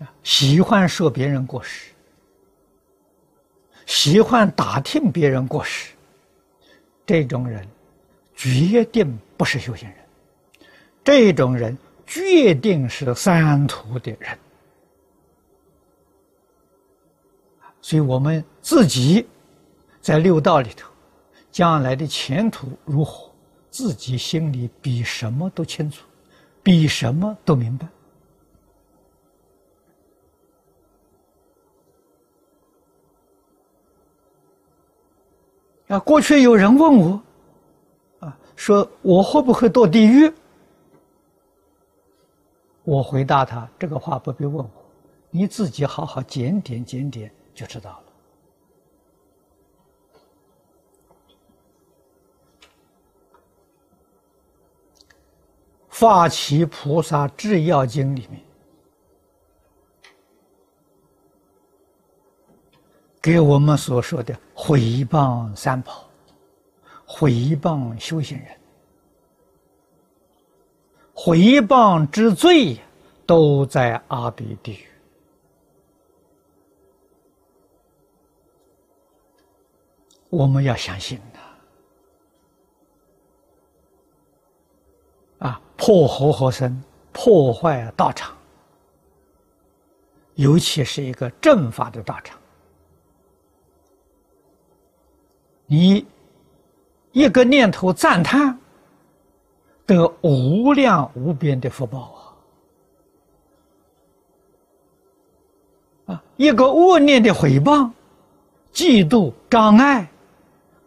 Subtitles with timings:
[0.00, 1.92] 啊，喜欢说别人过失，
[3.86, 5.92] 喜欢打听别人过失，
[7.04, 7.66] 这种人
[8.34, 9.98] 决定不是修行人，
[11.04, 11.76] 这种人
[12.06, 14.38] 决定是三途的人。
[17.82, 19.26] 所以我们自己
[20.00, 20.90] 在六道里头，
[21.50, 23.30] 将来的前途如何，
[23.70, 26.06] 自己心里比什么都清楚，
[26.62, 27.86] 比什么都明白。
[35.90, 37.20] 啊，过去有人问我，
[38.20, 40.32] 啊，说我会不会堕地狱？
[42.84, 44.70] 我回答他这个话不必问我，
[45.30, 48.04] 你自己好好检点检点就知道了。
[55.88, 58.40] 《发起菩萨制药经》里面。
[63.22, 64.34] 给我们所说的
[64.70, 66.08] 毁谤三宝、
[67.04, 68.46] 毁谤修行人、
[71.12, 72.78] 毁谤之罪，
[73.26, 74.86] 都在阿鼻地狱。
[80.28, 81.18] 我们要相信
[85.40, 85.48] 呐！
[85.48, 88.38] 啊，破和合僧，破坏道场，
[90.36, 92.39] 尤其是一个正法的道场。
[95.72, 96.04] 你
[97.12, 98.58] 一个念头赞叹，
[99.86, 102.34] 得无量无边的福报
[106.06, 106.14] 啊！
[106.14, 107.88] 啊，一个恶念的毁谤、
[108.72, 110.10] 嫉妒、障碍，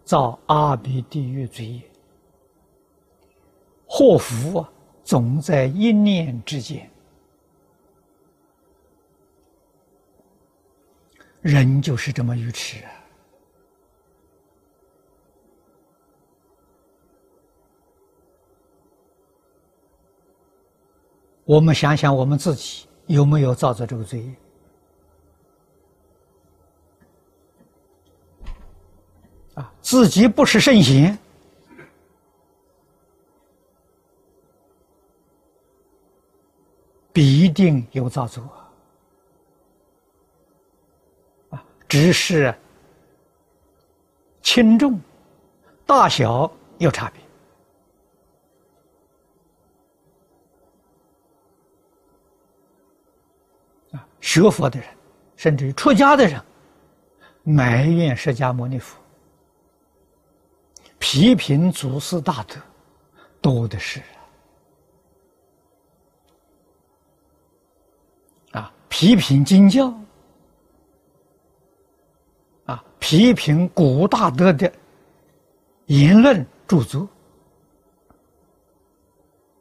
[0.03, 1.81] 造阿鼻地狱罪业。
[3.85, 4.69] 祸福啊，
[5.05, 6.89] 总在一念之间。
[11.39, 12.91] 人就是这么愚痴啊！
[21.45, 24.35] 我们想想，我们自己有没有造作这个罪业？
[29.55, 31.17] 啊，自己不是圣贤，
[37.11, 38.41] 必定有造作
[41.49, 42.55] 啊，只是
[44.41, 44.99] 轻重、
[45.85, 47.22] 大小有差别。
[54.23, 54.87] 学佛的人，
[55.35, 56.41] 甚至于出家的人，
[57.43, 58.97] 埋怨释迦牟尼佛，
[60.97, 62.55] 批评祖师大德，
[63.41, 64.01] 多的是
[68.53, 68.73] 啊！
[68.87, 69.93] 批评经教，
[72.65, 74.71] 啊，批评古大德的
[75.87, 77.05] 言论著作，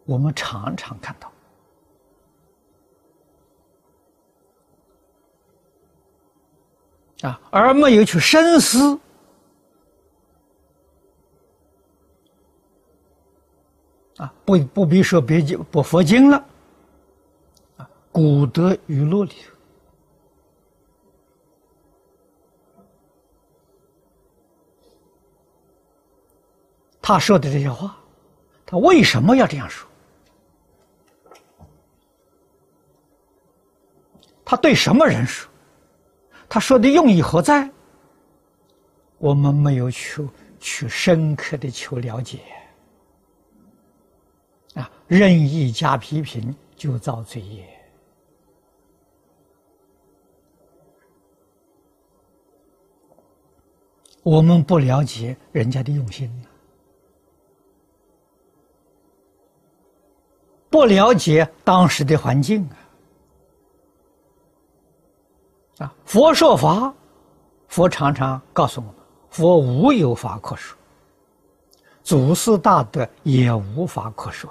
[0.05, 1.31] 我们常常看到。
[7.23, 8.99] 啊，而没有去深思
[14.17, 16.45] 啊，不不必说别经不佛经了，
[17.77, 19.53] 啊，古德语录里头，
[27.01, 27.97] 他说的这些话，
[28.67, 29.89] 他为什么要这样说？
[34.45, 35.52] 他对什么人说？
[36.53, 37.67] 他说的用意何在？
[39.17, 40.29] 我们没有去
[40.61, 42.41] 去深刻的求了解
[44.75, 47.67] 啊，任意加批评就造罪业。
[54.23, 56.31] 我们不了解人家的用心
[60.69, 62.82] 不了解当时的环境啊。
[65.83, 66.95] 啊，佛说法，
[67.67, 68.95] 佛常常告诉我们：
[69.31, 70.79] 佛无有法可说，
[72.05, 74.49] 祖师大德也无法可说。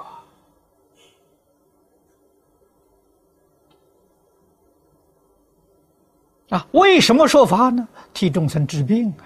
[6.49, 7.87] 啊，为什么说法呢？
[8.13, 9.23] 替众生治病啊。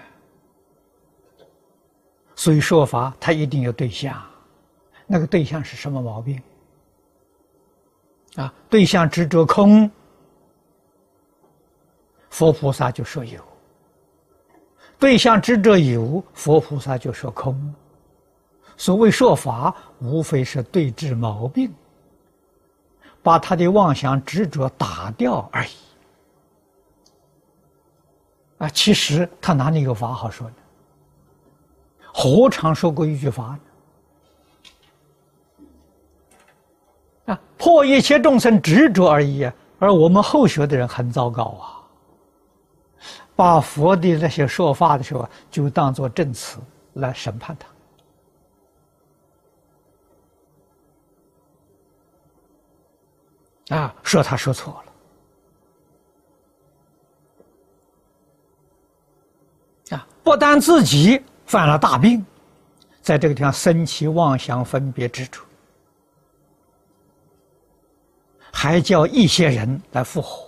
[2.36, 4.22] 所以说法，他一定有对象，
[5.08, 6.40] 那个对象是什么毛病？
[8.36, 9.90] 啊，对象执着空。
[12.36, 13.40] 佛菩萨就说有，
[14.98, 17.74] 对象执着有，佛菩萨就说空。
[18.76, 21.72] 所谓说法，无非是对治毛病，
[23.22, 25.70] 把他的妄想执着打掉而已。
[28.58, 30.56] 啊，其实他哪里有法好说呢？
[32.12, 33.58] 何尝说过一句法
[37.24, 37.32] 呢？
[37.32, 39.50] 啊，破一切众生执着而已！
[39.78, 41.75] 而我们后学的人很糟糕啊，
[43.36, 46.58] 把佛的那些说法的时候，就当做证词
[46.94, 47.54] 来审判
[53.68, 54.82] 他，啊，说他说错
[59.90, 62.24] 了，啊，不但自己犯了大病，
[63.02, 65.44] 在这个地方生起妄想分别之处。
[68.50, 70.45] 还叫一些人来复活，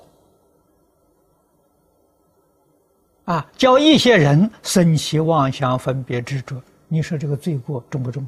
[3.29, 6.57] 啊，教一些人生起妄想分别执着，
[6.89, 8.27] 你说这个罪过重不重？